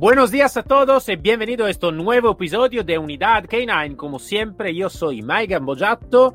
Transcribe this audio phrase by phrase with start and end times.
[0.00, 3.96] Buenos días a todos y bienvenido a este nuevo episodio de Unidad K9.
[3.96, 6.32] Como siempre, yo soy Maigan Bojato.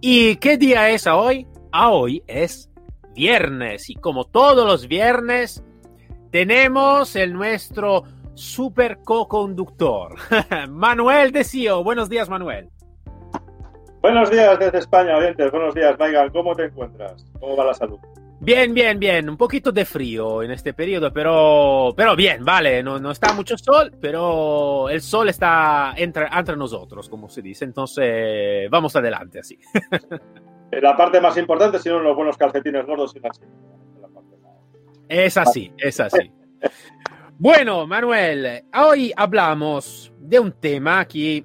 [0.00, 1.46] ¿Y qué día es hoy?
[1.72, 2.70] A hoy es
[3.14, 3.90] viernes.
[3.90, 5.62] Y como todos los viernes,
[6.30, 10.14] tenemos el nuestro super co-conductor,
[10.70, 11.84] Manuel Desio.
[11.84, 12.70] Buenos días, Manuel.
[14.00, 15.50] Buenos días desde España, oyentes.
[15.50, 16.30] Buenos días, Maigan.
[16.30, 17.26] ¿Cómo te encuentras?
[17.38, 17.98] ¿Cómo va la salud?
[18.44, 19.30] Bien, bien, bien.
[19.30, 22.82] Un poquito de frío en este periodo, pero, pero bien, vale.
[22.82, 27.64] No, no está mucho sol, pero el sol está entre, entre nosotros, como se dice.
[27.64, 29.56] Entonces, vamos adelante así.
[30.72, 33.30] La parte más importante, si no, los buenos calcetines gordos y la
[35.06, 36.32] Es así, es así.
[37.38, 41.44] Bueno, Manuel, hoy hablamos de un tema que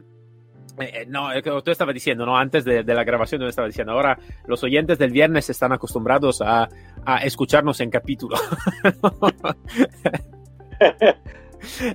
[0.79, 2.37] eh, no, es que tú estabas diciendo, ¿no?
[2.37, 6.41] Antes de, de la grabación, yo estaba diciendo, ahora los oyentes del viernes están acostumbrados
[6.41, 6.67] a,
[7.05, 8.37] a escucharnos en capítulo.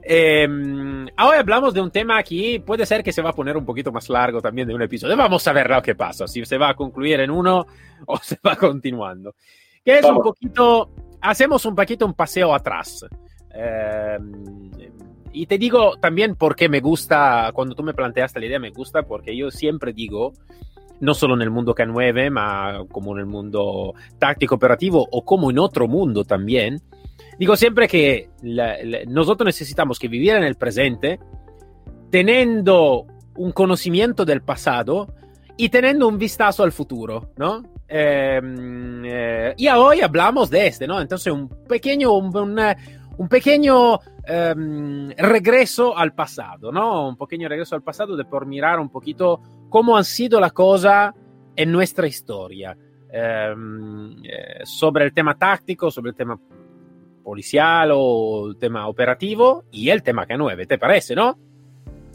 [0.03, 0.49] eh,
[1.17, 3.93] ahora hablamos de un tema aquí, puede ser que se va a poner un poquito
[3.93, 5.17] más largo también de un episodio.
[5.17, 7.67] Vamos a ver lo que pasa, si se va a concluir en uno
[8.07, 9.35] o se va continuando.
[9.85, 13.05] Que es un poquito, hacemos un poquito un paseo atrás.
[13.55, 14.19] Eh,
[15.33, 18.71] y te digo también por qué me gusta, cuando tú me planteaste la idea, me
[18.71, 20.33] gusta porque yo siempre digo,
[21.01, 25.51] no solo en el mundo K9, ma como en el mundo táctico operativo o como
[25.51, 26.81] en otro mundo también,
[27.39, 31.19] digo siempre que la, la, nosotros necesitamos que vivir en el presente
[32.11, 35.09] teniendo un conocimiento del pasado
[35.57, 37.63] y teniendo un vistazo al futuro, ¿no?
[37.89, 38.41] Eh,
[39.05, 41.01] eh, y hoy hablamos de este, ¿no?
[41.01, 42.59] Entonces un pequeño, un, un,
[43.19, 47.09] un pequeño um, regreso al pasado, ¿no?
[47.09, 51.15] Un pequeño regreso al pasado de por mirar un poquito cómo han sido las cosas
[51.57, 52.77] en nuestra historia.
[53.13, 56.39] Um, eh, sobre el tema táctico, sobre el tema
[57.23, 61.39] policial o el tema operativo y el tema K9, ¿te parece, no?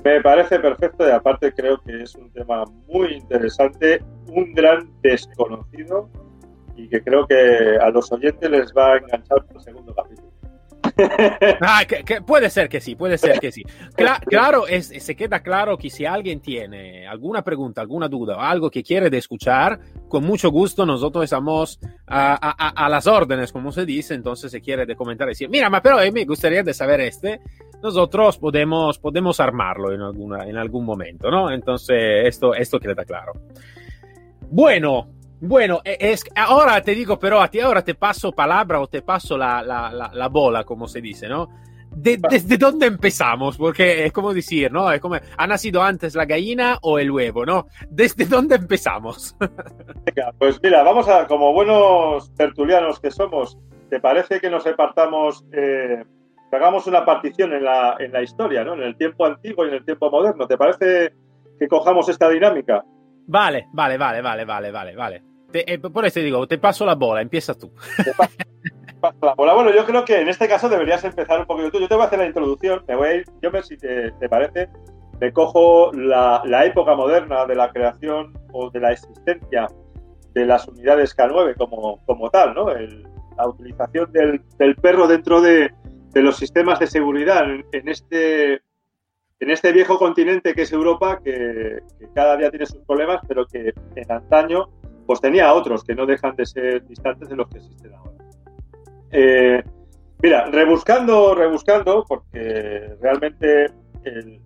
[0.04, 6.10] Me parece perfecto y aparte creo que es un tema muy interesante, un gran desconocido
[6.76, 10.17] y que creo que a los oyentes les va a enganchar el segundo capítulo.
[11.62, 13.64] ah, que, que puede ser que sí, puede ser que sí.
[13.96, 18.42] Cla claro, es, se queda claro que si alguien tiene alguna pregunta, alguna duda o
[18.42, 23.52] algo que quiere de escuchar, con mucho gusto nosotros estamos a, a, a, las órdenes,
[23.52, 24.14] como se dice.
[24.14, 27.42] Entonces, se quiere de comentar, decir, mira, ma pero eh, me gustaría de saber este,
[27.82, 31.52] nosotros podemos, podemos armarlo en, alguna, en algún momento, ¿no?
[31.52, 33.34] Entonces, esto, esto queda claro.
[34.50, 35.10] Bueno,
[35.40, 39.38] Bueno, es, ahora te digo, pero a ti ahora te paso palabra o te paso
[39.38, 41.48] la, la, la, la bola, como se dice, ¿no?
[41.92, 43.58] De, ¿Desde dónde empezamos?
[43.58, 44.92] Porque es como decir, ¿no?
[44.92, 47.68] Es como, ¿ha nacido antes la gallina o el huevo, no?
[47.90, 49.36] ¿Desde dónde empezamos?
[49.40, 53.58] Venga, pues mira, vamos a, como buenos tertulianos que somos,
[53.90, 56.04] ¿te parece que nos repartamos, eh,
[56.50, 58.74] que hagamos una partición en la, en la historia, ¿no?
[58.74, 60.48] En el tiempo antiguo y en el tiempo moderno.
[60.48, 61.14] ¿Te parece
[61.60, 62.84] que cojamos esta dinámica?
[63.28, 65.24] Vale, vale, vale, vale, vale, vale, vale.
[65.52, 67.72] Te, eh, por eso digo, te paso la bola, empieza tú.
[68.04, 69.54] Te paso, la bola.
[69.54, 71.80] Bueno, yo creo que en este caso deberías empezar un poquito tú.
[71.80, 74.12] Yo te voy a hacer la introducción, me voy a ir, yo me, si te,
[74.12, 74.70] te parece,
[75.20, 79.68] me cojo la, la, época moderna de la creación o de la existencia
[80.34, 82.70] de las unidades K9 como, como tal, ¿no?
[82.70, 83.08] El,
[83.38, 85.72] la utilización del, del perro dentro de,
[86.12, 88.62] de, los sistemas de seguridad en, en este
[89.40, 93.46] en este viejo continente que es Europa, que, que, cada día tiene sus problemas, pero
[93.46, 94.70] que en antaño
[95.08, 98.12] pues tenía otros que no dejan de ser distantes de los que existen ahora.
[99.12, 99.64] Eh,
[100.22, 103.72] mira, rebuscando, rebuscando, porque realmente
[104.04, 104.42] el,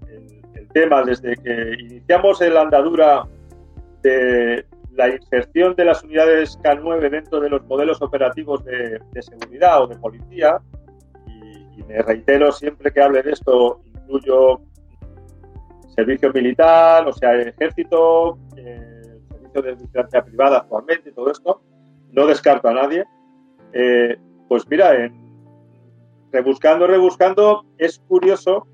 [0.73, 3.23] tema, desde que iniciamos la andadura
[4.01, 9.87] de la inserción de las unidades K9 dentro de los modelos operativos de, seguridad o
[9.87, 10.61] de policía,
[11.27, 14.61] y, y me reitero siempre que hable de esto, incluyo
[15.93, 18.90] servicio militar, o sea, ejército, eh,
[19.51, 21.61] servicio de vigilancia privada actualmente y todo esto,
[22.11, 23.05] no descarto a nadie.
[23.73, 24.17] Eh,
[24.47, 24.91] pues mira,
[26.31, 28.67] rebuscando, rebuscando, es curioso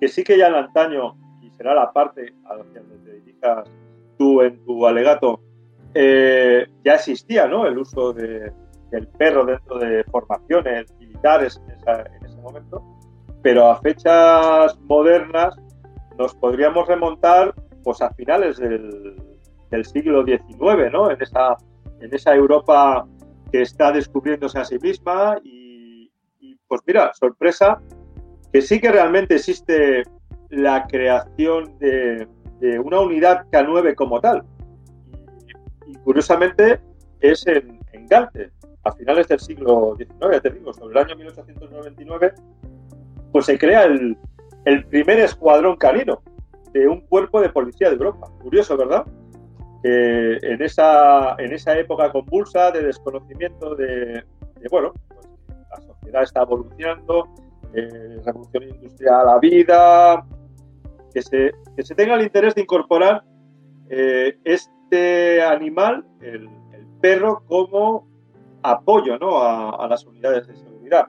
[0.00, 3.70] que sí que ya en antaño, y será la parte a la que te dirijas
[4.18, 5.40] tú en tu alegato,
[5.94, 7.66] eh, ya existía ¿no?
[7.66, 8.52] el uso de,
[8.90, 12.82] del perro dentro de formaciones militares en, esa, en ese momento
[13.42, 15.54] pero a fechas modernas
[16.16, 19.16] nos podríamos remontar pues a finales del,
[19.84, 21.10] siglo XIX, ¿no?
[21.10, 21.56] En esa,
[22.00, 23.06] en esa Europa
[23.50, 26.10] que está descubriéndose a sí misma y,
[26.66, 27.80] pues mira, sorpresa,
[28.52, 30.04] que sí que realmente existe
[30.50, 32.28] la creación de,
[32.84, 34.44] una unidad K9 como tal.
[35.86, 36.80] Y, curiosamente
[37.20, 38.52] es en, en Gante,
[38.84, 42.34] a finales del siglo XIX, ya te digo, sobre el año 1899,
[43.32, 44.16] pues se crea el,
[44.88, 46.22] primer escuadrón canino
[46.72, 48.28] de un cuerpo de policía de Europa.
[48.40, 49.04] Curioso, ¿verdad?
[49.84, 54.24] En, esa, en esa época convulsa de desconocimiento de,
[54.70, 55.28] bueno, pues
[55.70, 57.28] la sociedad está evolucionando,
[57.74, 60.26] eh, revolución industrial a la vida,
[61.12, 63.24] que se, que se tenga el interés de incorporar
[63.88, 66.48] eh, este animal, el,
[67.00, 68.06] perro, como
[68.62, 69.42] apoyo ¿no?
[69.42, 71.08] a, las unidades de seguridad.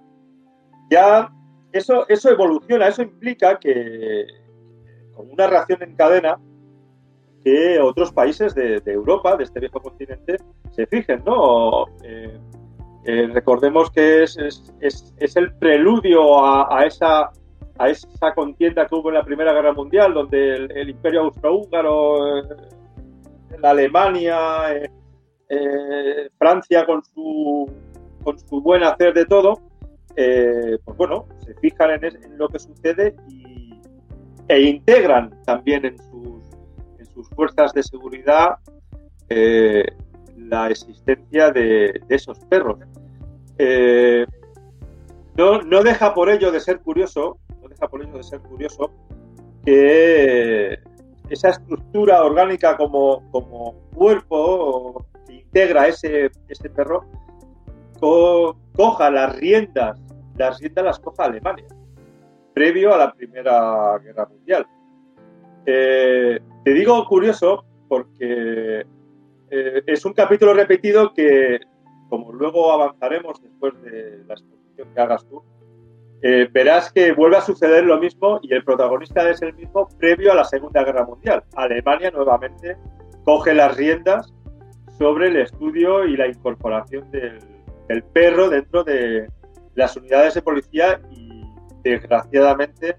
[0.90, 1.32] Ya
[1.72, 4.26] eso, eso evoluciona, eso implica que,
[5.14, 6.40] con una reacción en cadena,
[7.44, 10.38] que otros países de, Europa, de este viejo continente,
[10.72, 11.86] se fijen, ¿no?
[12.04, 12.38] Eh,
[13.06, 14.38] eh, recordemos que es,
[14.80, 17.32] es, el preludio a, esa,
[17.78, 22.44] a esa contienda que hubo en la Primera Guerra Mundial, donde el, Imperio Austrohúngaro, eh,
[23.60, 24.38] la Alemania,
[25.50, 27.70] eh, Francia con su,
[28.24, 29.60] con su buen hacer de todo,
[30.16, 33.74] eh, pues bueno, se fijan en, lo que sucede y,
[34.48, 36.33] e integran también en en
[37.14, 38.58] sus fuerzas de seguridad
[39.30, 39.86] eh,
[40.38, 42.80] la existencia de, esos perros.
[45.38, 48.92] no, no, deja por ello de ser curioso, no deja por ello de ser curioso
[49.66, 50.80] que
[51.30, 57.06] esa estructura orgánica como, como cuerpo integra ese, ese perro,
[58.00, 60.00] coja las riendas,
[60.36, 61.68] las riendas las coja Alemania,
[62.54, 64.68] previo a la Primera Guerra Mundial.
[65.66, 68.86] Eh, te digo curioso porque
[69.50, 71.60] eh, es un capítulo repetido que,
[72.10, 75.44] como luego avanzaremos después de la exposición que hagas tú,
[76.22, 80.32] eh, verás que vuelve a suceder lo mismo y el protagonista es el mismo previo
[80.32, 81.44] a la Segunda Guerra Mundial.
[81.56, 82.78] Alemania nuevamente
[83.26, 84.34] coge las riendas
[84.98, 87.40] sobre el estudio y la incorporación del,
[88.14, 89.28] perro dentro de
[89.76, 91.44] las unidades de policía y
[91.84, 92.96] desgraciadamente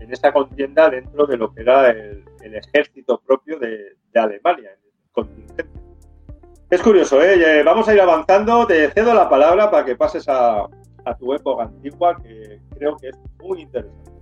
[0.00, 5.66] en esta contienda dentro de lo que era el, ejército propio de, Alemania, el contingente.
[6.70, 7.62] Es curioso, ¿eh?
[7.62, 10.66] vamos a ir avanzando, te cedo la palabra para que pases a,
[11.04, 14.14] a tu época antigua, que creo que es muy interesante.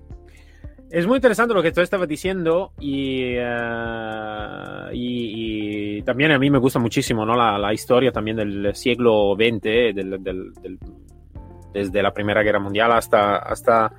[0.92, 6.58] Es muy interesante lo que tú estabas diciendo y, eh, y, también a mí me
[6.58, 7.34] gusta muchísimo ¿no?
[7.34, 9.62] la, historia también del siglo XX,
[9.94, 10.50] del,
[11.72, 13.90] desde la Primera Guerra Mundial hasta, hasta,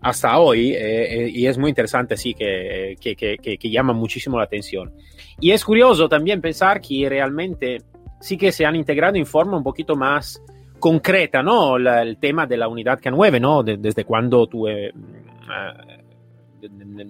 [0.00, 4.38] hasta hoy, eh, eh, y es muy interesante, sí, que, que, que, que, llama muchísimo
[4.38, 4.92] la atención.
[5.40, 7.82] Y es curioso también pensar que realmente
[8.20, 10.42] sí que se han integrado en forma un poquito más
[10.78, 11.76] concreta, ¿no?
[11.76, 13.62] el tema de la unidad K9, ¿no?
[13.62, 14.92] desde cuando tuve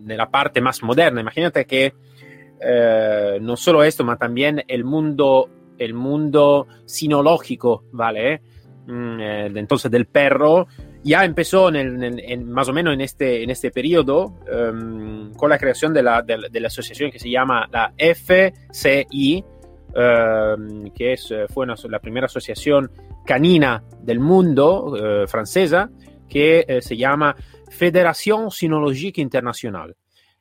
[0.06, 1.20] la parte más moderna.
[1.20, 1.92] Imagínate que
[2.60, 5.48] eh, no solo esto, pero también el mundo,
[5.78, 8.40] el mundo sinológico, ¿vale?
[8.86, 10.66] Mm, eh, entonces del perro
[11.08, 15.94] ya empezó en, más o menos en este, en este periodo em, con la creación
[15.94, 19.44] de la, de, la, asociación que se llama la FCI,
[19.94, 22.90] em, que es, fue la primera asociación
[23.24, 25.90] canina del mundo eh, francesa,
[26.28, 27.34] que se llama
[27.70, 29.96] Federación Sinológica Internacional.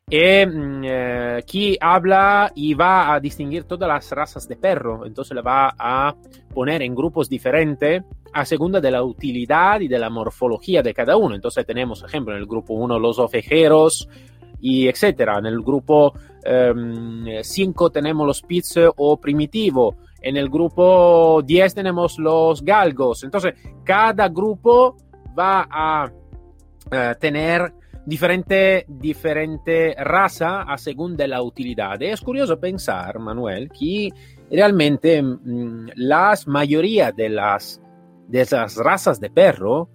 [0.10, 5.36] Y mm, eh, que habla y va a distinguir todas las razas de perro, entonces
[5.36, 6.16] le va a
[6.54, 11.18] poner en grupos diferentes a segunda de la utilidad y de la morfología de cada
[11.18, 11.36] uno.
[11.36, 14.08] Entonces tenemos, por ejemplo, en el grupo 1 los ovejeros
[14.62, 15.40] y etcétera.
[15.40, 16.14] En el grupo
[17.42, 19.98] 5 em, tenemos los pits o primitivo.
[20.22, 23.26] En el grupo 10 tenemos los galgos.
[23.26, 24.96] Entonces, cada grupo
[25.38, 26.10] va a
[26.92, 27.74] eh, tener
[28.08, 32.02] diferente, diferente raza a según de la utilidad.
[32.02, 34.10] Es curioso pensar, Manuel, que
[34.50, 37.82] realmente mm, las mayoría de las,
[38.30, 39.90] de las razas de perro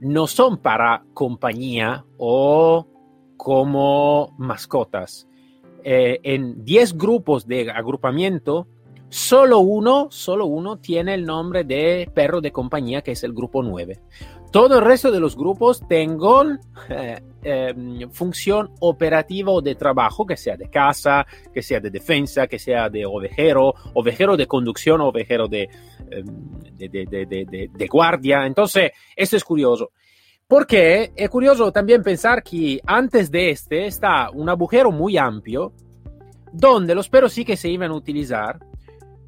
[0.00, 2.86] no son para compañía o
[3.38, 5.26] como mascotas.
[5.82, 8.66] Eh, en 10 grupos de agrupamiento,
[9.08, 13.62] solo uno, solo uno tiene el nombre de perro de compañía, que es el grupo
[13.62, 13.98] 9.
[14.56, 16.58] Todo el resto de los grupos tengan
[16.88, 22.58] eh, em, función operativa de trabajo, que sea de casa, que sea de defensa, que
[22.58, 25.68] sea de ovejero, ovejero de conducción, ovejero de,
[26.10, 26.24] em,
[26.78, 28.46] de guardia.
[28.46, 29.90] Entonces, esto es curioso.
[30.48, 35.74] Porque es curioso también pensar que antes de este está un agujero muy amplio
[36.50, 38.58] donde los perros sí que se iban a utilizar,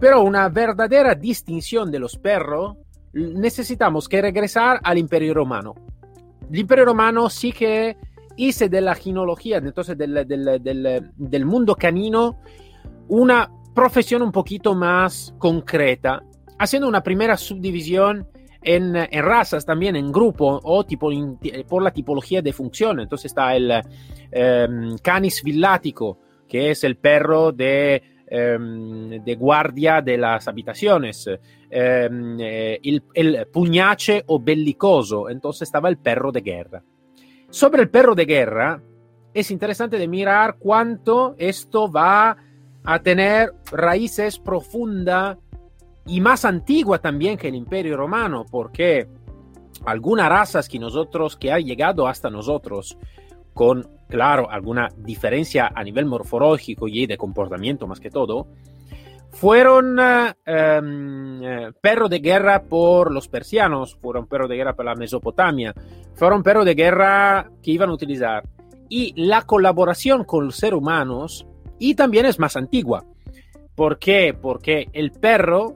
[0.00, 2.78] pero una verdadera distinción de los perros
[3.18, 5.74] necesitamos que regresar al Imperio Romano.
[6.50, 7.96] El Imperio Romano sí que
[8.36, 12.40] hice de la ginología, entonces del, del, del, mundo canino,
[13.08, 16.22] una profesión un poquito más concreta,
[16.58, 18.28] haciendo una primera subdivisión
[18.62, 23.00] en, en, razas, también en grupo o tipo, in, por la tipología de función.
[23.00, 23.72] Entonces está el
[24.30, 24.68] eh,
[25.02, 31.28] canis villático, que es el perro de, de guardia de las habitaciones,
[31.70, 36.82] eh, el, el, puñace o bellicoso, entonces estaba el perro de guerra.
[37.50, 38.82] Sobre el perro de guerra,
[39.32, 42.36] es interesante de mirar cuánto esto va
[42.84, 45.38] a tener raíces profundas
[46.06, 49.06] y más antigua también que el Imperio Romano, porque
[49.84, 52.96] algunas razas que nosotros, que ha llegado hasta nosotros,
[53.58, 58.46] con, claro, alguna diferencia a nivel morfológico y de comportamiento más que todo,
[59.32, 64.94] fueron um, uh, perros de guerra por los persianos, fueron perros de guerra por la
[64.94, 65.74] Mesopotamia,
[66.14, 68.44] fueron perros de guerra que iban a utilizar.
[68.88, 71.44] Y la colaboración con los seres humanos,
[71.80, 73.06] y también es más antigua.
[73.74, 74.36] ¿Por qué?
[74.40, 75.74] Porque el perro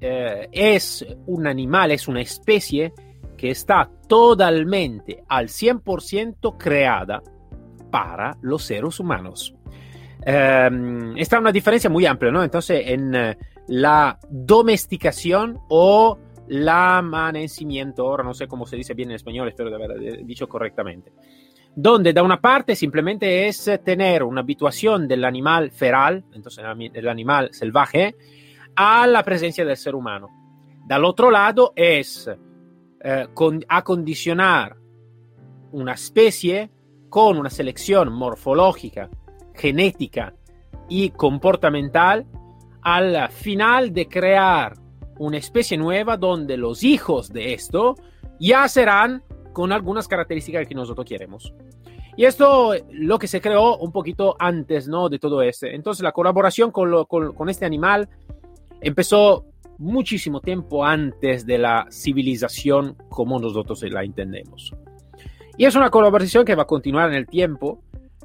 [0.00, 2.94] eh, es un animal, es una especie
[3.42, 7.20] que está totalmente al 100% creada
[7.90, 9.52] para los seres humanos.
[10.24, 10.70] Eh,
[11.16, 12.44] está una diferencia muy amplia, ¿no?
[12.44, 13.34] Entonces, en uh,
[13.66, 19.70] la domesticación o la manecimiento, ahora no sé cómo se dice bien en español, espero
[19.70, 21.12] de haber dicho correctamente,
[21.74, 27.52] donde da una parte simplemente es tener una habituación del animal feral, entonces el animal
[27.52, 28.14] salvaje,
[28.76, 30.28] a la presencia del ser humano.
[30.86, 32.30] Del otro lado es
[33.04, 34.76] eh, con, acondicionar
[35.72, 36.70] una especie
[37.08, 39.10] con una selección morfológica,
[39.54, 40.34] genética
[40.88, 42.26] y comportamental
[42.80, 44.74] al final de crear
[45.18, 47.96] una especie nueva donde los hijos de esto
[48.38, 51.52] ya serán con algunas características que nosotros queremos.
[52.16, 55.08] Y esto lo que se creó un poquito antes ¿no?
[55.08, 55.66] de todo esto.
[55.66, 58.08] Entonces la colaboración con, lo, con este animal
[58.80, 59.44] empezó
[59.78, 64.72] muchísimo tiempo antes de la civilización como nosotros la entendemos.
[65.56, 67.82] Y es una colaboración que va a continuar en el tiempo.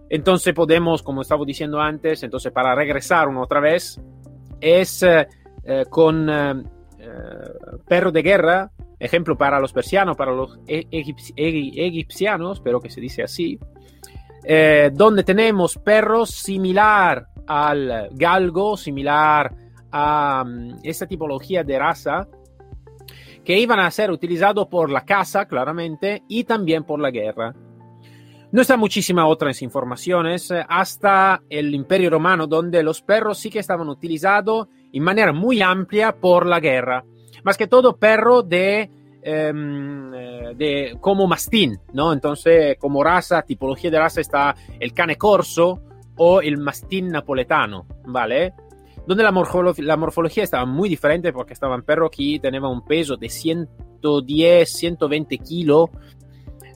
[0.10, 4.00] Entonces podemos, como estaba diciendo antes, entonces para regresar una otra vez,
[4.62, 5.28] es eh,
[5.64, 6.64] eh, con eh,
[7.88, 13.24] perro de guerra, ejemplo para los persianos, para los e-, egipcianos, pero que se dice
[13.24, 13.60] así,
[14.94, 19.54] donde tenemos perros similar al galgo, similar
[19.92, 22.28] a um, esta tipología de raza
[23.44, 27.56] que iban a ser utilizados por la caza, claramente, y también por la guerra.
[28.52, 33.60] No están muchísimas otras informaciones eh, hasta el Imperio Romano, donde los perros sí que
[33.60, 37.06] estaban utilizados en manera muy amplia por la guerra.
[37.44, 38.90] Más que todo perro de,
[39.26, 40.12] um,
[40.58, 42.12] de como mastín, ¿no?
[42.12, 45.82] Entonces, como raza, tipología de raza está el cane corso
[46.18, 48.54] o el mastín napoletano, ¿vale?
[49.08, 53.16] Donde la, morfolo la morfología estaba muy diferente porque estaban perros que tenían un peso
[53.16, 55.90] de 110, 120 kilos.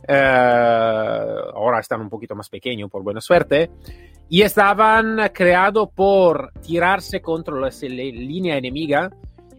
[0.08, 3.70] Ahora están un poquito más pequeños, por buena suerte.
[4.30, 9.12] Y estaban creados por tirarse contra la línea enemiga.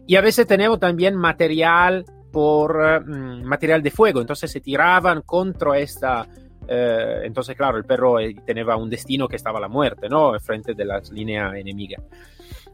[0.07, 4.19] Y a veces tenían también material por mm, material de fuego.
[4.19, 6.27] Entonces se tiraban contra esta.
[6.67, 10.37] Eh, entonces, claro, el perro eh, tenía un destino que estaba la muerte, ¿no?
[10.39, 12.01] Frente de las líneas enemigas.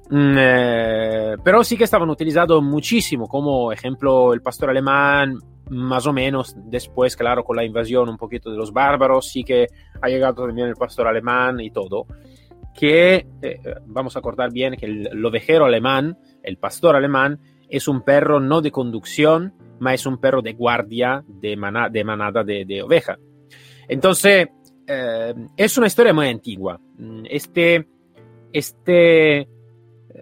[0.09, 5.37] Mm, eh, pero sí que estaban utilizados muchísimo, como ejemplo el pastor alemán,
[5.69, 9.67] más o menos después, claro, con la invasión un poquito de los bárbaros, sí que
[10.01, 12.07] ha llegado también el pastor alemán y todo,
[12.73, 17.39] que eh, vamos a acordar bien que el, el, ovejero alemán, el pastor alemán,
[17.69, 22.03] es un perro no de conducción, ma es un perro de guardia de, mana, de
[22.03, 23.17] manada de, de, oveja.
[23.87, 24.47] Entonces,
[24.87, 26.79] eh, es una historia muy antigua.
[26.97, 27.87] Mm, este,
[28.51, 29.47] este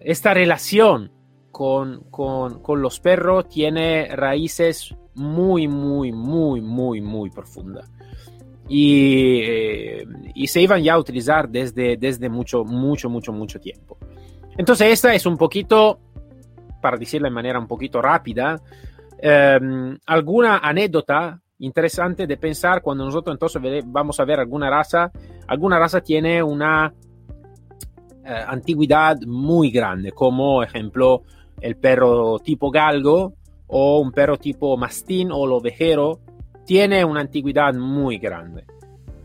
[0.02, 1.12] esta relación
[1.52, 7.92] con, con, con, los perros tiene raíces muy, muy, muy, muy, muy profundas.
[8.70, 13.98] Y, eh, y, se iban ya a utilizar desde, desde mucho, mucho, mucho, mucho tiempo.
[14.58, 16.00] Entonces, esta es un poquito,
[16.82, 18.62] para decirlo de manera un poquito rápida,
[19.20, 19.60] eh,
[20.06, 25.12] alguna anécdota interesante de pensar cuando nosotros entonces vamos a ver alguna raza,
[25.48, 26.94] alguna raza tiene una
[28.28, 31.24] antigüedad muy grande, como ejemplo
[31.62, 33.34] el perro tipo galgo
[33.68, 36.20] o un perro tipo mastín o ovejero
[36.66, 38.66] tiene una antigüedad muy grande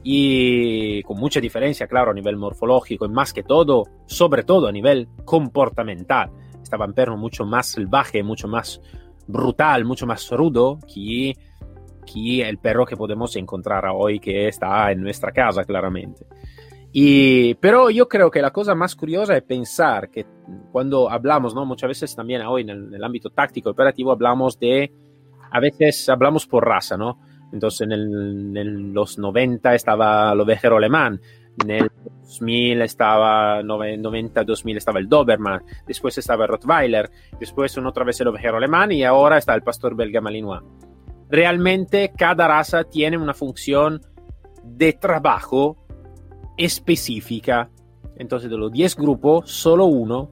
[0.02, 4.72] y con mucha diferencia, claro, a nivel morfológico y más que todo, sobre todo a
[4.72, 6.30] nivel comportamental.
[6.62, 8.80] Estaba un perro mucho más salvaje, mucho más
[9.26, 11.36] brutal, mucho más rudo que,
[12.04, 16.26] que el perro que podemos encontrar hoy que está en nuestra casa, claramente.
[16.92, 20.26] Y, pero yo creo que la cosa más curiosa es pensar que
[20.70, 21.64] cuando hablamos, ¿no?
[21.64, 24.92] muchas veces también hoy en el, en el ámbito táctico operativo hablamos de,
[25.50, 27.18] a veces hablamos por raza, ¿no?
[27.50, 31.18] Entonces en, el, en los 90 estaba el ovejero alemán,
[31.62, 31.90] en el
[32.22, 38.28] 2000 estaba, 90, 2000 estaba el Doberman, después estaba el Rottweiler, después otra vez el
[38.28, 40.62] ovejero alemán y ahora está el pastor belga Malinois.
[41.30, 44.00] Realmente cada raza tiene una función
[44.62, 45.81] de trabajo
[46.56, 47.70] específica.
[48.16, 50.30] Entonces de los 10 grupos, solo uno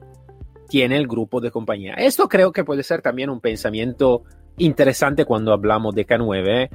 [0.69, 1.93] tiene el grupo de compañía.
[1.95, 4.23] Esto creo que puede ser también un pensamiento
[4.57, 6.69] interesante cuando hablamos de K9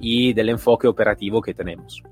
[0.00, 2.02] y del enfoque operativo que tenemos.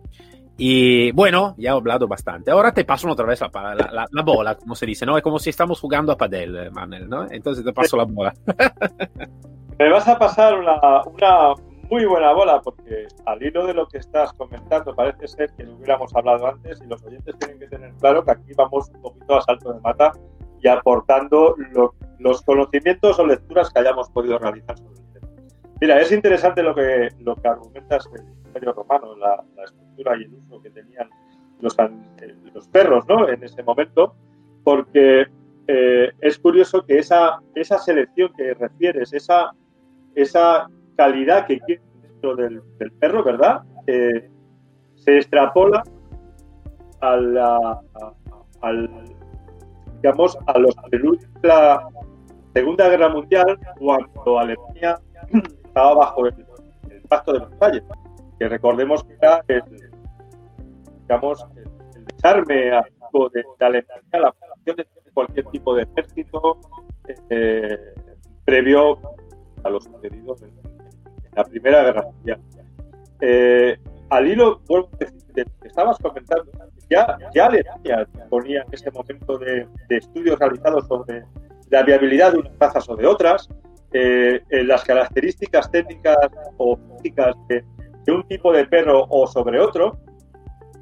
[0.58, 2.50] Y bueno, ya he hablado bastante.
[2.50, 5.16] Ahora te paso otra vez la, la, la, bola, como se dice, ¿no?
[5.16, 7.30] Es como si estamos jugando a padel, Manel, ¿no?
[7.30, 8.32] Entonces te paso la bola.
[9.78, 11.54] Me vas a pasar una, una
[11.90, 15.74] muy buena bola, porque al hilo de lo que estás comentando, parece ser que lo
[15.74, 19.36] hubiéramos hablado antes y los oyentes tienen que tener claro que aquí vamos un poquito
[19.36, 20.12] a salto de mata
[20.60, 24.96] y aportando lo, los conocimientos o lecturas que hayamos podido realizar sobre
[25.80, 30.34] Mira, es interesante lo que, lo que argumentas del Imperio Romano, la, estructura y el
[30.34, 31.10] uso que tenían
[31.60, 33.28] los, eh, los perros ¿no?
[33.28, 34.14] en ese momento,
[34.64, 35.26] porque
[35.68, 39.52] eh, es curioso que esa, esa selección que refieres, esa,
[40.14, 40.66] esa
[40.96, 42.62] calidad que tiene dentro del,
[42.98, 43.62] perro, ¿verdad?
[43.86, 44.30] Eh,
[44.94, 45.84] se extrapola
[47.00, 47.80] a la,
[48.62, 48.90] al,
[49.96, 51.88] digamos, a los de la
[52.54, 54.98] Segunda Guerra Mundial, cuando Alemania
[55.64, 56.34] estaba bajo el,
[57.08, 57.82] pacto de Versalles,
[58.38, 59.62] que recordemos que era el,
[61.02, 62.82] digamos, el, desarme de,
[63.60, 66.58] Alemania, la formación de cualquier tipo de ejército
[67.30, 67.94] eh,
[68.44, 68.98] previo
[69.62, 70.42] a los sucedidos
[71.36, 72.40] la Primera Guerra Mundial.
[73.20, 73.78] Eh,
[74.10, 74.60] al hilo
[74.98, 76.50] de, que estabas comentando,
[76.90, 81.24] ya, ya Alemania ponía en ese momento de, de estudios realizados sobre
[81.70, 83.48] la viabilidad de unas razas o de otras,
[83.92, 86.16] eh, las características técnicas
[86.58, 87.64] o físicas de,
[88.08, 89.96] un tipo de perro o sobre otro.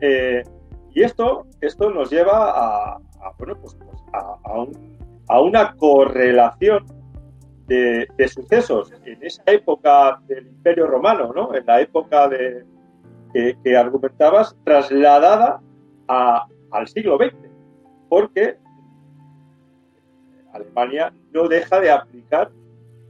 [0.01, 0.43] Eh,
[0.95, 2.99] y esto, esto nos lleva a,
[3.39, 4.03] bueno, pues, pues
[5.29, 6.85] a, una correlación
[7.67, 11.55] de, sucesos en esa época del Imperio Romano, ¿no?
[11.55, 12.65] en la época de,
[13.33, 15.61] que, argumentabas, trasladada
[16.07, 17.35] al siglo XX,
[18.09, 18.59] porque
[20.53, 22.51] Alemania no deja de aplicar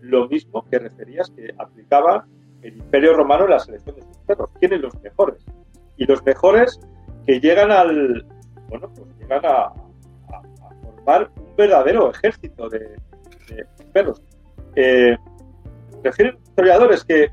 [0.01, 2.27] lo mismo que referías que aplicaba
[2.63, 4.51] el Imperio Romano en la selección de sus perros.
[4.59, 5.45] Tienen los mejores.
[5.97, 6.81] Y los mejores
[7.27, 8.27] que llegan al.
[8.69, 9.73] Bueno, pues llegan a,
[10.83, 12.97] formar un verdadero ejército de,
[13.93, 14.23] perros.
[14.77, 15.17] Eh,
[16.03, 17.31] refieren historiadores que,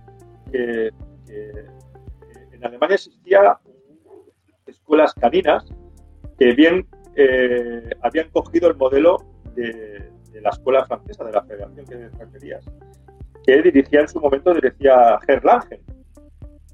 [0.54, 3.58] en Alemania existía
[4.68, 5.66] escuelas caninas
[6.38, 9.18] que bien eh, habían cogido el modelo
[9.56, 10.10] de,
[10.42, 12.66] la escuela francesa, de la Federación de Franquerías,
[13.46, 15.82] que dirigía en su momento, dirigía Langen,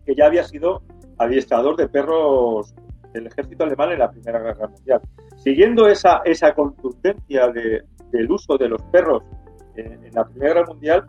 [0.05, 0.81] que ya había sido
[1.17, 2.73] adiestrador de perros
[3.11, 5.01] del ejército alemán en la Primera Guerra Mundial.
[5.35, 9.23] Siguiendo esa, esa contundencia del uso de los perros
[9.77, 11.05] en, la Primera Guerra Mundial,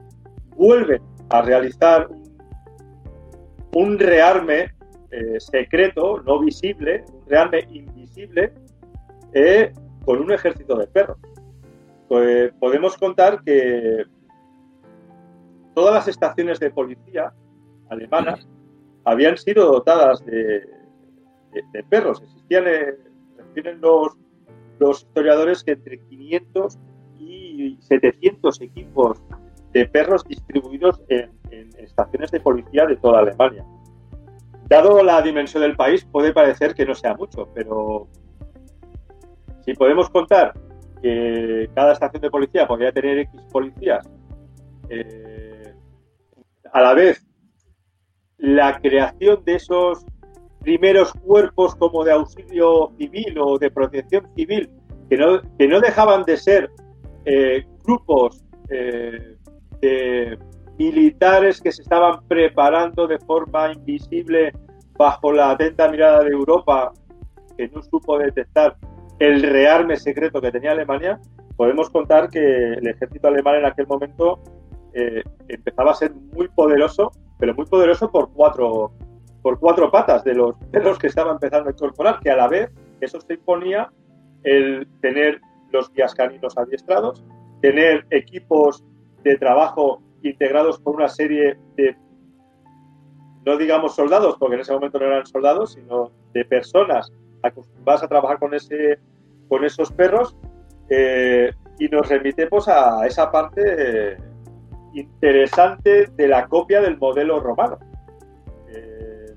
[0.57, 2.09] vuelven a realizar
[3.75, 4.73] un, rearme
[5.11, 8.53] eh, secreto, no visible, un rearme invisible,
[9.33, 9.73] eh,
[10.05, 11.19] con un ejército de perros
[12.09, 14.05] pues podemos contar que
[15.75, 17.33] todas las estaciones de policía
[17.91, 18.49] alemanas
[19.05, 20.67] habían sido dotadas de,
[21.89, 22.23] perros.
[22.23, 22.95] Existían, eh,
[23.81, 24.17] los,
[24.79, 26.79] los historiadores que entre 500
[27.59, 29.23] y 700 equipos
[29.73, 31.31] de perros distribuidos en,
[31.79, 33.64] estaciones de policía de toda Alemania.
[34.68, 38.07] Dado la dimensión del país, puede parecer que no sea mucho, pero
[39.64, 40.53] si podemos contar
[41.03, 44.07] que cada estación de policía podría tener X policías,
[44.90, 45.75] eh,
[46.73, 47.27] a la vez
[48.37, 50.05] la creación de esos
[50.61, 54.71] primeros cuerpos como de auxilio civil o de protección civil,
[55.09, 56.71] que no, que no dejaban de ser
[57.31, 59.37] eh, grupos eh,
[59.81, 60.38] de
[60.79, 64.53] militares que se estaban preparando de forma invisible
[64.97, 66.93] bajo la atenta mirada de Europa,
[67.57, 68.77] que no supo detectar
[69.19, 71.21] el rearme secreto que tenía Alemania,
[71.57, 72.38] podemos contar que
[72.75, 74.41] el ejército alemán en aquel momento
[74.95, 78.93] eh, empezaba a ser muy poderoso pero muy poderoso por cuatro,
[79.43, 82.71] por cuatro patas de los perros que estaba empezando a incorporar, que a la vez
[83.01, 83.91] eso se imponía
[84.43, 85.41] el tener
[85.73, 87.25] los guías caninos adiestrados,
[87.61, 88.85] tener equipos
[89.23, 91.97] de trabajo integrados por una serie de,
[93.45, 98.09] no digamos soldados, porque en ese momento no eran soldados, sino de personas acostumbradas a
[98.09, 98.99] trabajar con, ese,
[99.49, 100.37] con esos perros,
[100.91, 104.17] eh, y nos remite pues, a esa parte
[104.95, 107.79] interesante de la copia del modelo romano.
[108.69, 109.35] Eh,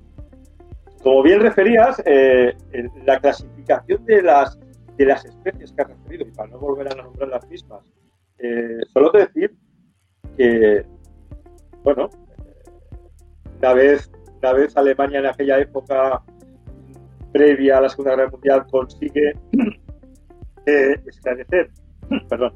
[1.02, 2.56] como bien referías, eh,
[3.04, 4.58] la clasificación de las,
[5.02, 7.80] de las especies que has referido, y para no volver a nombrar las mismas,
[8.38, 9.54] eh, solo decir
[10.36, 10.84] que,
[11.82, 12.08] bueno,
[13.58, 16.22] una vez, una vez Alemania en aquella época
[17.32, 19.32] previa a la Segunda Guerra Mundial consigue
[20.66, 21.70] esclarecer,
[22.28, 22.52] perdón,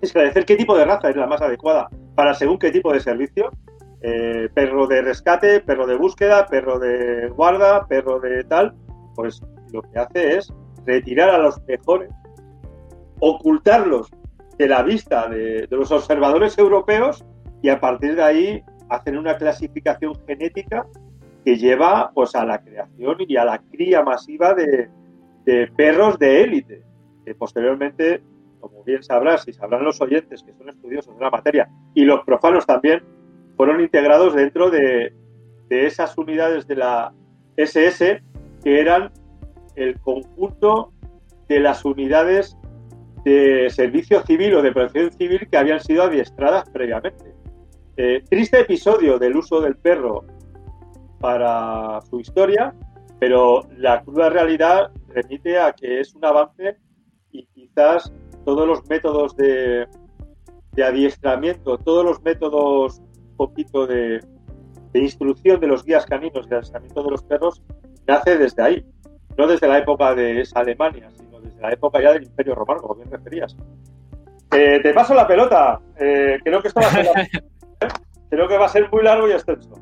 [0.00, 3.50] esclarecer qué tipo de raza es la más adecuada para según qué tipo de servicio.
[4.02, 8.74] Eh, perro de rescate, perro de búsqueda, perro de guarda, perro de tal,
[9.14, 10.50] pues lo que hace es
[10.86, 12.10] retirar a los mejores,
[13.20, 14.10] ocultarlos
[14.58, 17.24] de la vista de, los observadores europeos
[17.62, 20.86] y a partir de ahí hacen una clasificación genética
[21.44, 24.88] que lleva pues a la creación y a la cría masiva de,
[25.76, 26.82] perros de élite,
[27.24, 28.22] que posteriormente
[28.60, 32.22] como bien sabrás y sabrán los oyentes que son estudiosos de la materia y los
[32.24, 33.02] profanos también,
[33.56, 35.12] fueron integrados dentro de,
[35.70, 37.12] esas unidades de la
[37.56, 38.22] SS
[38.62, 39.12] que eran
[39.76, 40.92] el conjunto
[41.48, 42.56] de las unidades
[43.24, 47.34] de servicio civil o de protección civil que habían sido adiestradas previamente.
[47.96, 50.24] Eh, triste episodio del uso del perro
[51.20, 52.74] para su historia,
[53.18, 56.78] pero la cruda realidad remite a que es un avance
[57.30, 58.12] y quizás
[58.44, 59.86] todos los métodos de,
[60.82, 64.20] adiestramiento, todos los métodos un poquito de,
[64.94, 67.62] instrucción de los guías caninos de adiestramiento de los perros
[68.06, 68.86] nace desde ahí,
[69.36, 72.82] no desde la época de esa Alemania, sino desde la época ya del Imperio Romano,
[72.82, 73.56] como bien referías.
[74.52, 75.80] Eh, te paso la pelota.
[75.98, 77.08] Eh, creo que esto va a ser,
[78.30, 79.74] creo que va a ser muy largo y extenso.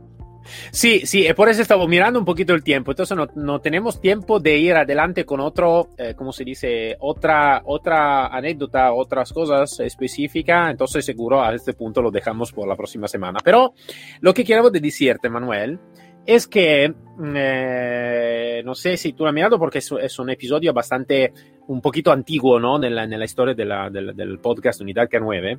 [0.71, 2.93] Sí, sí, por eso estamos mirando un poquito el tiempo.
[2.93, 6.97] Entonces no, no tenemos tiempo de ir adelante con otro, eh, ¿cómo se dice?
[7.01, 10.71] Otra, otra anécdota, otras cosas específicas.
[10.71, 13.41] Entonces seguro a este punto lo dejamos por la próxima semana.
[13.43, 13.75] Pero
[14.21, 15.79] lo que quiero decirte, Manuel,
[16.29, 20.29] es que mm, eh, no sé si tú lo has mirado porque es, es, un
[20.29, 21.33] episodio bastante
[21.69, 22.83] un poquito antiguo ¿no?
[22.85, 25.59] en, la, en la historia de la, del, del, podcast Unidad K9.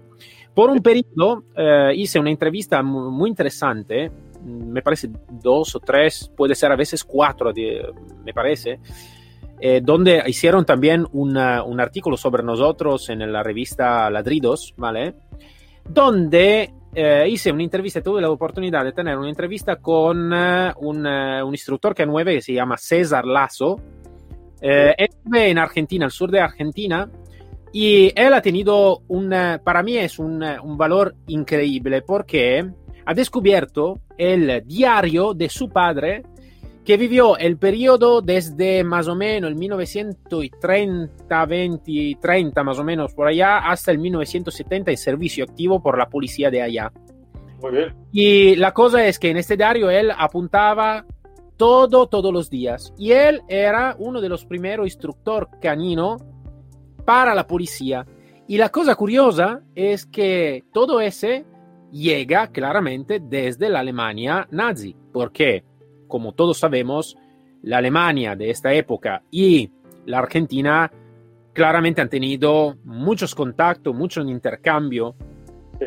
[0.54, 4.12] Por un periodo eh, hice una entrevista muy, interesante
[4.46, 7.52] me parece dos o tres, puede ser a veces cuatro,
[8.24, 8.80] me parece,
[9.60, 15.16] eh, donde hicieron también una, un artículo sobre nosotros en la revista Ladridos, ¿vale?
[15.84, 21.06] Donde eh, hice una entrevista, tuve la oportunidad de tener una entrevista con uh, un,
[21.06, 23.80] uh, un, instructor que nueve que se llama César Lazo.
[24.62, 27.10] Eh, él vive en Argentina, al sur de Argentina,
[27.72, 32.68] y él ha tenido un, para mí es un, un valor increíble porque
[33.06, 36.24] ha descubierto el diario de su padre
[36.90, 43.14] que vivió el periodo desde más o menos el 1930, 20, 30 más o menos
[43.14, 46.92] por allá hasta el 1970 en servicio activo por la policía de allá.
[47.62, 47.96] Muy bien.
[48.12, 51.06] Y la cosa es que en este diario él apuntaba
[51.58, 52.92] todo, todos los días.
[52.98, 56.18] Y él era uno de los primeros instructor canino
[57.06, 58.08] para la policía.
[58.48, 61.46] Y la cosa curiosa es que todo ese
[61.92, 65.69] llega claramente desde la Alemania nazi, porque,
[66.10, 67.18] como todos sabemos,
[67.64, 69.72] la Alemania de esta época y
[70.06, 70.92] la Argentina
[71.54, 75.16] claramente han tenido muchos contactos, mucho intercambio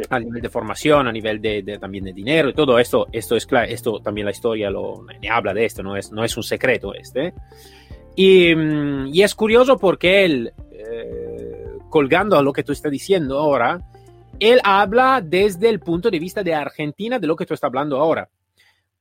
[0.09, 3.47] a nivel de formación, a nivel de, también de dinero y todo esto, esto es
[3.47, 6.95] claro, esto también la historia lo, habla de esto, no es, no es un secreto
[6.95, 7.35] este.
[8.15, 13.39] Y, mm, y es curioso porque él, eh, colgando a lo que tú estás diciendo
[13.39, 13.81] ahora,
[14.41, 17.99] él habla desde el punto de vista de Argentina de lo que tú estás hablando
[17.99, 18.29] ahora.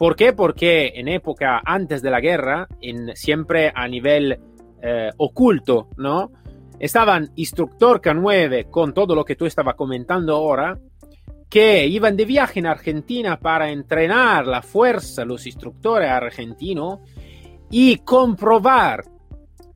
[0.02, 0.34] ¿Por qué?
[0.34, 4.40] Porque en época antes de la guerra, en, siempre a nivel
[4.82, 6.32] eh, oculto, ¿no?
[6.80, 10.80] Estaban instructor K9 con todo lo que tú estabas comentando ahora,
[11.48, 17.02] que iban de viaje en Argentina para entrenar la fuerza, los instructores argentinos,
[17.70, 19.04] y comprobar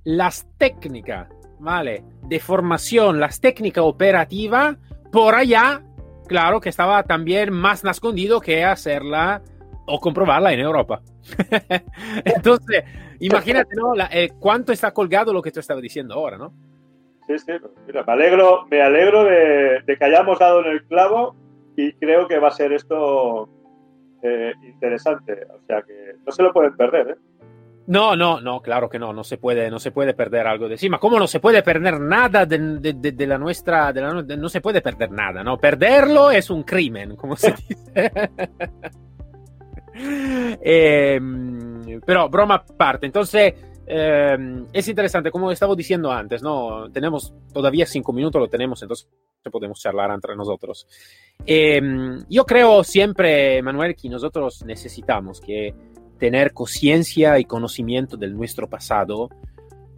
[0.05, 1.27] las técnicas,
[1.59, 2.03] ¿vale?
[2.23, 4.75] De formación, las técnicas operativas
[5.11, 5.83] por allá,
[6.25, 9.43] claro que estaba también más escondido que hacerla
[9.85, 11.01] o comprobarla en Europa.
[12.25, 12.83] Entonces,
[13.19, 13.93] imagínate, ¿no?
[14.11, 16.53] Eh, cuánto está colgado lo que tú estabas diciendo ahora, ¿no?
[17.27, 17.51] Sí, sí,
[17.87, 21.35] mira, me alegro, me alegro de, que hayamos dado en el clavo
[21.75, 23.49] y creo que va a ser esto
[24.21, 25.45] eh, interesante.
[25.49, 27.15] O sea que no se lo pueden perder, ¿eh?
[27.87, 30.73] No, no, no, claro que no, no se puede, no se puede perder algo de
[30.73, 30.97] encima.
[30.99, 34.61] ¿Cómo no se puede perder nada de, de, de la nuestra, de la, no se
[34.61, 35.59] puede perder nada, ¿no?
[35.59, 38.11] Perderlo es un crimen, como se dice.
[39.95, 41.19] Eh,
[42.05, 43.53] pero broma aparte, entonces
[43.87, 46.89] eh, es interesante, como estaba diciendo antes, ¿no?
[46.91, 49.07] Tenemos todavía cinco minutos, lo tenemos, entonces
[49.51, 50.87] podemos charlar entre nosotros.
[51.45, 51.81] Eh,
[52.29, 55.73] yo creo siempre, Manuel, que nosotros necesitamos que
[56.17, 59.29] tener conciencia y conocimiento de nuestro pasado,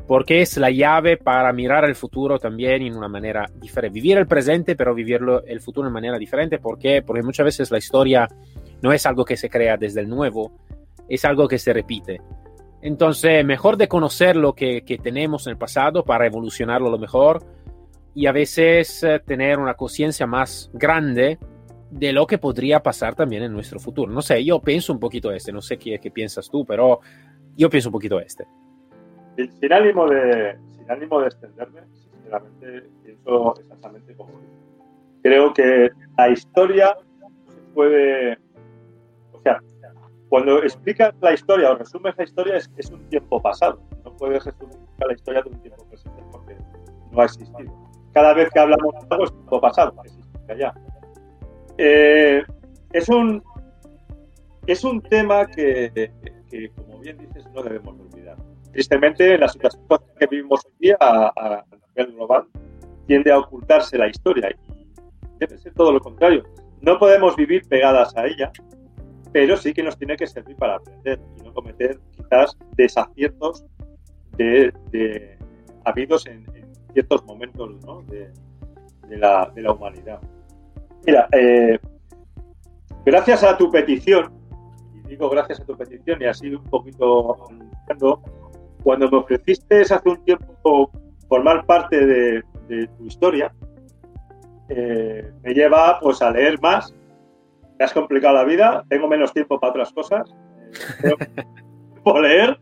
[0.07, 3.93] porque es la llave para mirar el futuro también en una manera diferente.
[3.93, 6.59] Vivir el presente, pero vivirlo el futuro de manera diferente.
[6.59, 7.01] ¿Por qué?
[7.01, 8.27] Porque muchas veces la historia
[8.81, 10.51] no es algo que se crea desde el nuevo,
[11.09, 12.21] es algo que se repite.
[12.81, 17.43] Entonces, mejor de conocer lo que, tenemos en el pasado para evolucionarlo lo mejor
[18.13, 21.37] y a veces eh, tener una conciencia más grande
[21.89, 24.11] de lo que podría pasar también en nuestro futuro.
[24.11, 26.99] No sé, yo pienso un poquito este, no sé qué, qué piensas tú, pero
[27.55, 28.45] yo pienso un poquito este.
[29.35, 34.31] Sin, ánimo de, sin ánimo de extenderme, sinceramente pienso exactamente como
[35.23, 36.95] Creo que la historia
[37.73, 38.37] puede,
[39.45, 39.77] o
[40.29, 43.79] cuando explicas la historia o resumes la historia es, un tiempo pasado.
[44.03, 46.57] No puedes resumir la historia de un tiempo presente porque
[47.11, 47.73] no ha existido.
[48.13, 50.73] Cada vez que hablamos de algo es tiempo pasado, existe ya.
[51.77, 52.43] Eh,
[52.91, 53.41] es, un,
[54.65, 56.11] es un tema que,
[56.49, 58.35] que, como bien dices, no debemos olvidar.
[58.73, 59.83] Tristemente, en la situación
[60.19, 62.47] que vivimos hoy día a, a, nivel global,
[63.05, 66.43] tiende a ocultarse la historia y debe ser todo lo contrario.
[66.81, 68.51] No podemos vivir pegadas a ella,
[69.31, 73.65] pero sí que nos tiene que servir para aprender y no cometer quizás desaciertos
[74.37, 75.37] de,
[75.85, 76.45] habidos en,
[76.93, 77.75] ciertos momentos
[78.07, 80.19] de, la, humanidad.
[81.05, 81.79] Mira, eh,
[83.05, 84.31] gracias a tu petición,
[84.93, 87.37] y digo gracias a tu petición, y así un poquito
[88.83, 90.91] cuando me ofreciste hace un tiempo
[91.27, 93.53] formar parte de, de tu historia,
[94.69, 96.93] eh, me lleva pues a leer más.
[97.77, 100.33] Me has complicado la vida, tengo menos tiempo para otras cosas.
[102.03, 102.57] Por leer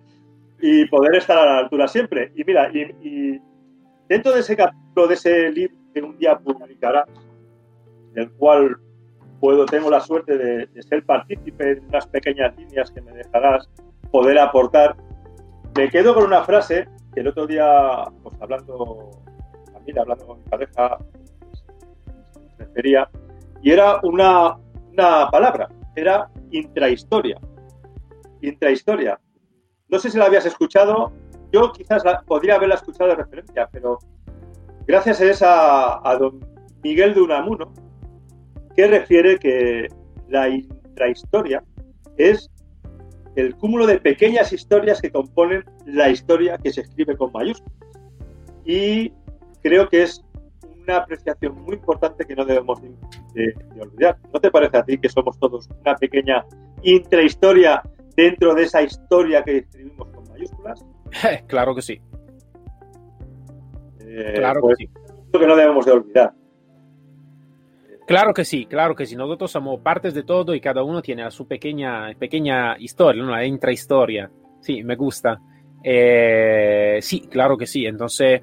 [0.60, 2.32] y poder estar a la altura siempre.
[2.36, 3.42] Y mira, y, y
[4.10, 7.06] dentro de ese capítulo, de ese libro que un día publicarás,
[8.14, 8.78] del cual
[9.40, 13.70] puedo, tengo la suerte de, de, ser partícipe en unas pequeñas líneas que me dejarás
[14.12, 14.96] poder aportar.
[15.78, 17.66] Me quedo con una frase que el otro día,
[18.24, 19.12] pues hablando,
[19.74, 21.66] también hablando con mi pareja, pues,
[22.58, 23.10] me refería,
[23.62, 24.58] y era una,
[24.96, 27.40] una palabra, era intrahistoria.
[28.42, 29.20] Intrahistoria.
[29.90, 31.12] No sé si la habías escuchado,
[31.52, 34.00] yo quizás la, podría haberla escuchado de referencia, pero
[34.88, 36.40] gracias a a don
[36.84, 37.74] Miguel de Unamuno,
[38.76, 39.88] que refiere que
[40.28, 41.64] la intrahistoria
[42.18, 42.50] es
[43.36, 47.74] el cúmulo de pequeñas historias que componen la historia que se escribe con mayúsculas.
[48.64, 49.12] Y
[49.62, 50.25] creo que es
[50.86, 52.90] una apreciación muy importante que no debemos de,
[53.34, 54.18] de, de, olvidar.
[54.34, 56.46] ¿No te parece a ti que somos todos una pequeña
[56.84, 57.82] intrahistoria
[58.16, 60.86] dentro de esa historia que escribimos con mayúsculas?
[61.48, 62.02] claro que sí.
[64.00, 64.92] Eh, claro pues, que sí.
[65.34, 66.34] Lo que no debemos de olvidar.
[68.08, 69.16] Claro que sí, claro que sí.
[69.16, 74.30] Nosotros somos partes de todo y cada uno tiene su pequeña, pequeña historia, una intrahistoria.
[74.62, 75.40] Sí, me gusta.
[75.84, 77.86] Eh, sí, claro que sí.
[77.86, 78.42] Entonces,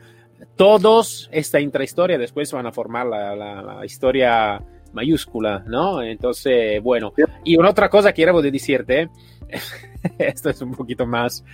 [0.56, 6.02] todos esta intrahistoria después van a formar la, historia mayúscula, ¿no?
[6.02, 7.12] Entonces, bueno.
[7.44, 9.08] Y una otra cosa que quiero decirte,
[10.18, 11.44] esto es un poquito más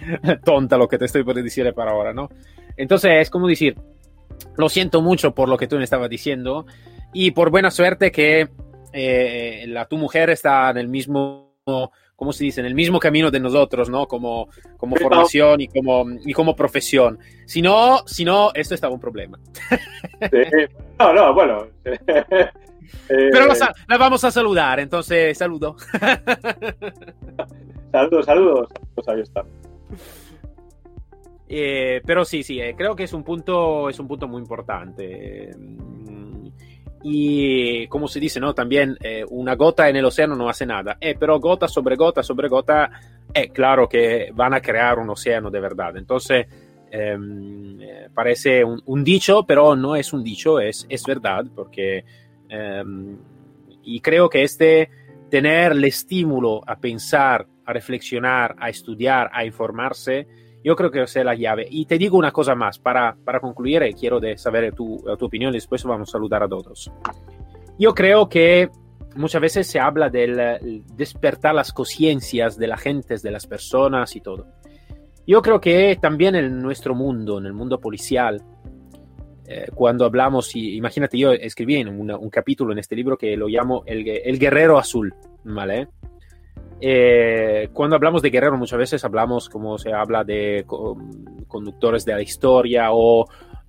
[0.44, 2.28] tonta lo que te estoy por decir para ahora, ¿no?
[2.76, 3.76] Entonces, es como decir,
[4.56, 6.66] lo siento mucho por lo que tú me estabas diciendo
[7.12, 8.48] y por buena suerte que
[8.92, 11.52] eh, la, tu mujer está en el mismo,
[12.18, 12.60] ¿cómo se dice?
[12.60, 14.08] En el mismo camino de nosotros, ¿no?
[14.08, 17.16] Como, como formación y, como, y como profesión.
[17.46, 19.38] Si no, si no, esto estaba un problema.
[20.20, 20.66] Sí.
[20.98, 21.68] No, no, bueno.
[23.06, 25.76] Pero la, la, vamos a saludar, entonces saludo.
[27.92, 28.68] saludos, saludos.
[28.96, 29.44] Pues ahí está.
[31.48, 35.54] Eh, pero sí, sí, eh, creo que es un punto, es un punto muy importante.
[37.02, 38.54] Y como se dice, ¿no?
[38.54, 42.22] También eh, una gota en el océano no hace nada, eh, pero gota sobre gota
[42.22, 42.90] sobre gota,
[43.32, 45.96] es eh, claro que van a crear un océano de verdad.
[45.96, 46.46] Entonces,
[46.90, 52.04] em, eh, parece un, un, dicho, pero no es un dicho, es, es verdad, porque...
[52.48, 53.16] Em,
[53.84, 54.90] y creo que este
[55.30, 60.26] tener el estímulo a pensar, a reflexionar, a estudiar, a informarse,
[60.64, 61.66] yo creo que es la llave.
[61.70, 65.52] Y te digo una cosa más para, para concluir, quiero de saber tu, tu opinión,
[65.52, 66.90] después vamos a saludar a todos.
[67.78, 68.68] Yo creo que
[69.16, 74.20] muchas veces se habla del despertar las conciencias de las gentes, de las personas y
[74.20, 74.46] todo.
[75.26, 78.42] Yo creo que también en nuestro mundo, en el mundo policial,
[79.46, 83.82] eh, cuando hablamos, imagínate, yo escribí en un capítulo en este libro que lo llamo
[83.86, 85.88] El, el Guerrero Azul, ¿vale?
[86.80, 90.64] Eh, cuando hablamos de guerrero muchas veces hablamos como se habla de
[91.48, 93.24] conductores de la historia o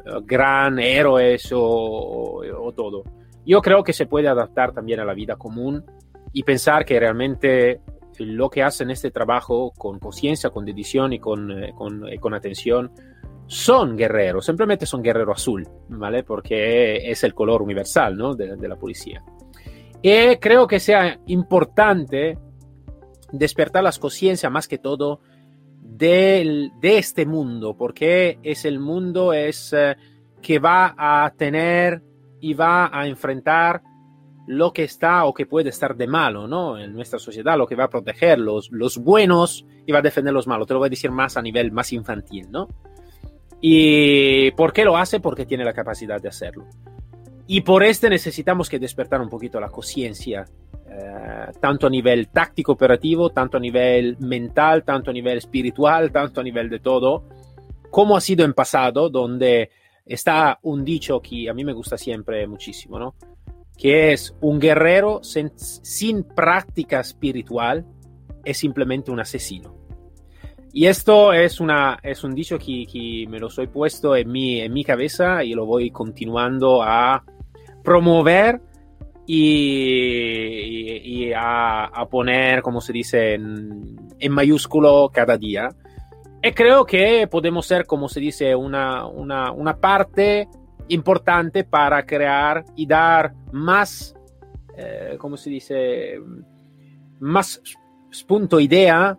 [0.06, 3.04] eh, gran héroes o, o, todo.
[3.46, 5.84] Yo creo que se puede adaptar también a la vida común
[6.34, 7.82] y pensar que realmente
[8.20, 12.34] lo que hacen este trabajo con conciencia, con dedicación y con, eh, con, eh, con,
[12.34, 12.92] atención
[13.48, 16.24] son guerreros, simplemente son guerrero azul, ¿vale?
[16.24, 18.36] Porque es el color universal, ¿no?
[18.36, 19.24] De, de la policía.
[20.02, 22.38] Y creo que sea importante
[23.32, 25.22] despertar las conciencias más que todo
[25.82, 29.96] de, de, este mundo, porque es el mundo es, uh,
[30.42, 32.02] que va a tener
[32.40, 33.82] y va a enfrentar
[34.48, 36.80] lo que está o que puede estar de malo ¿no?
[36.80, 40.34] en nuestra sociedad, lo que va a proteger los, los buenos y va a defender
[40.34, 40.68] los malos.
[40.68, 42.68] Te lo voy a decir más a nivel más infantil, ¿no?
[43.62, 45.20] ¿Y por qué lo hace?
[45.20, 46.66] Porque tiene la capacidad de hacerlo.
[47.46, 50.46] Y por este necesitamos que despertar un poquito la conciencia,
[50.92, 56.42] eh, tanto a nivel táctico operativo, tanto a nivel mental, tanto a nivel espiritual, tanto
[56.42, 57.26] a nivel de todo,
[57.90, 59.70] como ha sido en pasado, donde
[60.06, 63.16] está un dicho que a mí me gusta siempre muchísimo, ¿no?
[63.80, 67.86] que es un guerrero sin, práctica espiritual,
[68.44, 69.74] es simplemente un asesino.
[70.74, 74.60] Y esto es, una, es un dicho que, que, me lo soy puesto en mi,
[74.60, 77.24] en mi cabeza y lo voy continuando a
[77.82, 78.62] promover
[79.32, 85.70] y, y, a, a, poner, como se dice, en, en, mayúsculo cada día.
[86.42, 90.48] Y creo que podemos ser, como se dice, una, una, una parte
[90.88, 94.16] importante para crear y dar más,
[94.76, 96.20] eh, ¿cómo se dice?
[97.20, 97.62] Más
[98.28, 99.16] punto idea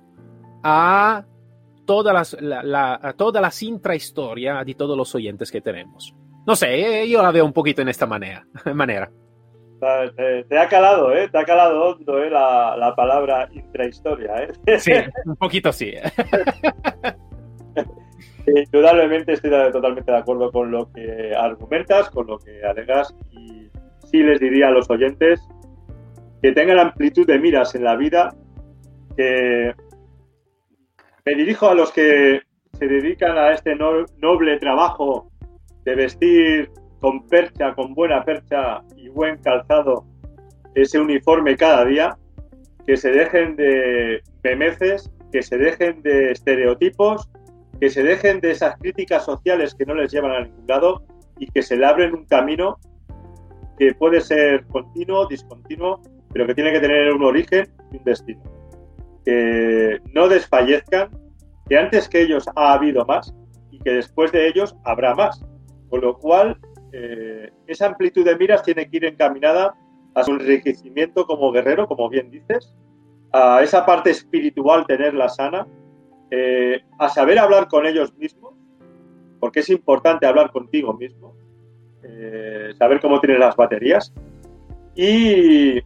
[0.65, 1.25] a
[1.87, 6.17] toda, las, la, la, a toda la intrahistoria de todos los oyentes que tenemos.
[6.49, 8.45] No sé, eh, yo la veo un poquito en esta manera.
[8.75, 9.09] manera.
[10.17, 11.29] Te, te, ha calado, ¿eh?
[11.29, 12.29] Te ha calado hondo, ¿eh?
[12.29, 14.53] La, la palabra intrahistoria, ¿eh?
[14.79, 14.93] Sí,
[15.25, 15.95] un poquito sí.
[18.47, 23.69] Indudablemente estoy totalmente de acuerdo con lo que argumentas, con lo que alegas y
[24.11, 25.41] sí les diría a los oyentes
[26.43, 28.35] que tengan amplitud de miras en la vida,
[29.17, 29.75] que
[31.25, 32.41] me dirijo a los que
[32.73, 35.31] se dedican a este noble trabajo
[35.85, 40.05] de vestir con percha, con buena percha y buen calzado
[40.75, 42.17] ese uniforme cada día,
[42.87, 47.29] que se dejen de memeces, que se dejen de estereotipos
[47.81, 51.03] que se dejen de esas críticas sociales que no les llevan a ningún lado
[51.39, 52.79] y que se le abren un camino
[53.79, 58.43] que puede ser continuo, discontinuo, pero que tiene que tener un origen y un destino.
[59.25, 61.09] Que no desfallezcan,
[61.67, 63.35] que antes que ellos ha habido más
[63.71, 65.43] y que después de ellos habrá más.
[65.89, 66.59] Con lo cual,
[66.93, 69.75] eh, esa amplitud de miras tiene que ir encaminada
[70.15, 72.75] a su enriquecimiento como guerrero, como bien dices,
[73.33, 75.67] a esa parte espiritual tenerla sana,
[76.31, 78.55] eh, a saber hablar con ellos mismos,
[79.39, 81.35] porque es importante hablar contigo mismo,
[82.03, 84.13] eh, saber cómo tienes las baterías
[84.95, 85.81] y,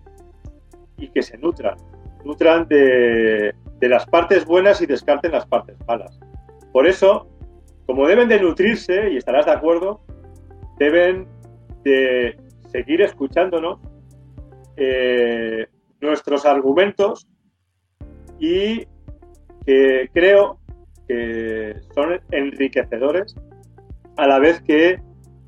[1.12, 1.76] que se nutran,
[2.24, 6.18] nutran de, las partes buenas y descarten las partes malas.
[6.72, 7.28] Por eso,
[7.86, 10.00] como deben de nutrirse, y estarás de acuerdo,
[10.78, 11.26] deben
[11.84, 12.36] de
[12.70, 13.78] seguir escuchándonos
[14.76, 15.66] eh,
[16.00, 17.26] nuestros argumentos
[18.38, 18.86] y
[19.66, 20.58] que creo
[21.08, 23.36] que son enriquecedores
[24.16, 25.00] a la vez que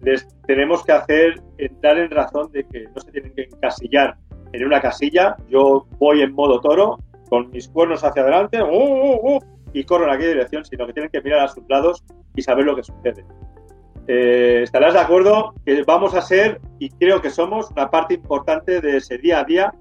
[0.03, 4.17] les tenemos que hacer entrar en razón de que no se tienen que encasillar
[4.53, 5.37] en una casilla.
[5.49, 9.41] Yo voy en modo toro, con mis cuernos hacia adelante, uh, uh, uh,
[9.73, 12.65] y corro en aquella dirección, sino que tienen que mirar a sus lados y saber
[12.65, 13.25] lo que sucede.
[14.09, 18.81] Eh, estarás de acuerdo que vamos a ser, y creo que somos, una parte importante
[18.81, 19.75] de ese día a día,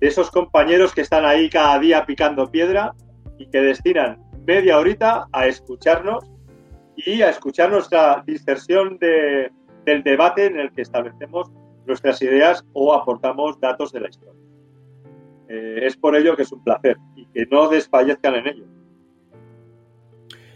[0.00, 2.94] de esos compañeros que están ahí cada día picando piedra
[3.38, 6.24] y que destinan media horita a escucharnos
[6.96, 9.50] y a escuchar nuestra dispersión de,
[9.86, 11.50] del debate en el que establecemos
[11.86, 14.40] nuestras ideas o aportamos datos de la historia.
[15.48, 18.64] Eh, es por ello que es un placer y que no desfallezcan en ello.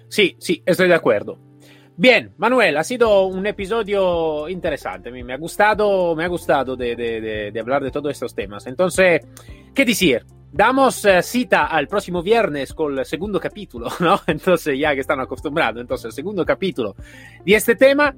[0.08, 1.38] Sí, sí, estoy de acuerdo.
[1.98, 5.10] Bien, Manuel, ha sido un episodio interesante.
[5.10, 8.66] Me ha gustado, me ha gustado de, de, de, de hablar de todos estos temas.
[8.66, 9.22] Entonces,
[9.74, 10.26] ¿qué decir?
[10.52, 14.20] Damos uh, cita al próximo viernes con el segundo capítulo, ¿no?
[14.26, 16.94] Entonces, ya que están acostumbrados, entonces, el segundo capítulo
[17.44, 18.14] de este tema.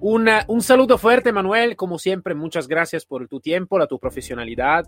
[0.00, 1.76] Un, un saludo fuerte, Manuel.
[1.76, 4.86] Como siempre, muchas gracias por tu tiempo, la tu profesionalidad.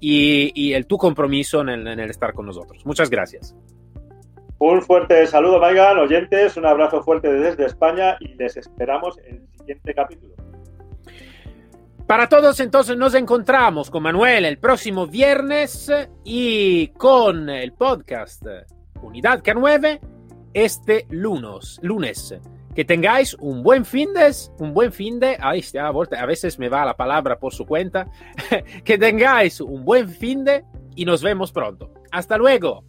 [0.00, 2.84] y, el tu compromiso en el, estar con nosotros.
[2.84, 3.54] Muchas gracias.
[4.62, 9.58] Un fuerte saludo, Maigan, oyentes, un abrazo fuerte desde España y les esperamos en el
[9.58, 10.34] siguiente capítulo.
[12.06, 15.90] Para todos entonces nos encontramos con Manuel el próximo viernes
[16.24, 18.44] y con el podcast
[19.00, 19.98] Unidad K9
[20.52, 21.80] este lunes.
[21.80, 22.34] lunes.
[22.74, 26.84] Que tengáis un buen fin de, un buen fin de, ahí a veces me va
[26.84, 28.08] la palabra por su cuenta.
[28.84, 31.94] que tengáis un buen fin de y nos vemos pronto.
[32.12, 32.84] Hasta luego.